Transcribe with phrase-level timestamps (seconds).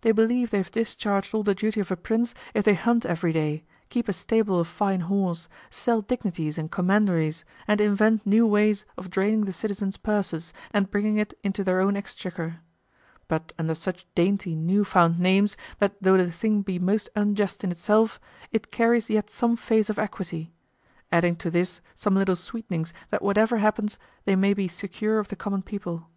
[0.00, 3.32] They believe they have discharged all the duty of a prince if they hunt every
[3.32, 8.84] day, keep a stable of fine horses, sell dignities and commanderies, and invent new ways
[8.98, 12.58] of draining the citizens' purses and bringing it into their own exchequer;
[13.28, 17.70] but under such dainty new found names that though the thing be most unjust in
[17.70, 18.18] itself,
[18.50, 20.52] it carries yet some face of equity;
[21.12, 25.36] adding to this some little sweet'nings that whatever happens, they may be secure of the
[25.36, 26.08] common people.